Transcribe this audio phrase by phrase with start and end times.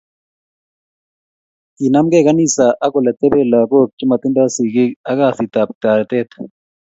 [1.75, 6.29] Kinamke kanisa ak oletepee lakok chi matindo sigig ak kasit ab taretet